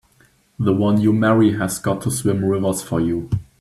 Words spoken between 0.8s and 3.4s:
you marry has got to swim rivers for you!